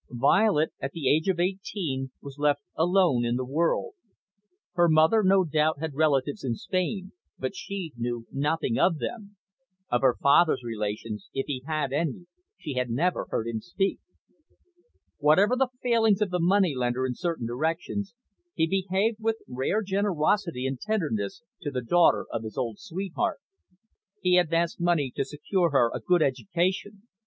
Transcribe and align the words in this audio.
Violet, 0.09 0.71
at 0.79 0.93
the 0.93 1.07
age 1.15 1.29
of 1.29 1.39
eighteen, 1.39 2.09
was 2.23 2.39
left 2.39 2.63
alone 2.75 3.23
in 3.23 3.35
the 3.35 3.45
world. 3.45 3.93
Her 4.73 4.89
mother, 4.89 5.21
no 5.21 5.43
doubt, 5.43 5.79
had 5.79 5.93
relatives 5.93 6.43
in 6.43 6.55
Spain, 6.55 7.11
but 7.37 7.55
she 7.55 7.93
knew 7.95 8.25
nothing 8.31 8.79
of 8.79 8.97
them. 8.97 9.37
Of 9.91 10.01
her 10.01 10.15
father's 10.19 10.63
relations, 10.63 11.29
if 11.35 11.45
he 11.45 11.61
had 11.67 11.93
any, 11.93 12.25
she 12.57 12.73
had 12.73 12.89
never 12.89 13.27
heard 13.29 13.45
him 13.45 13.61
speak. 13.61 13.99
Whatever 15.19 15.55
the 15.55 15.69
failings 15.83 16.19
of 16.19 16.31
the 16.31 16.39
moneylender 16.41 17.05
in 17.05 17.13
certain 17.13 17.45
directions, 17.45 18.15
he 18.55 18.65
behaved 18.65 19.19
with 19.19 19.37
rare 19.47 19.83
generosity 19.83 20.65
and 20.65 20.79
tenderness 20.79 21.43
to 21.61 21.69
the 21.69 21.83
daughter 21.83 22.25
of 22.31 22.41
his 22.43 22.57
old 22.57 22.79
sweetheart. 22.79 23.37
He 24.19 24.39
advanced 24.39 24.81
money 24.81 25.13
to 25.15 25.23
secure 25.23 25.69
her 25.69 25.91
a 25.93 25.99
good 25.99 26.23
education. 26.23 27.03